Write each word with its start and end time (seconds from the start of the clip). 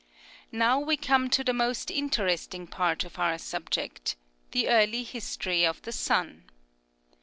''Now 0.51 0.79
we 0.79 0.97
come 0.97 1.29
to 1.29 1.43
the 1.43 1.53
most 1.53 1.91
interesting 1.91 2.65
part 2.65 3.03
of 3.03 3.19
our 3.19 3.37
subject 3.37 4.15
ŌĆö 4.15 4.51
the 4.53 4.67
early 4.69 5.03
history 5.03 5.63
of 5.63 5.79
the 5.83 5.91
sun. 5.91 6.45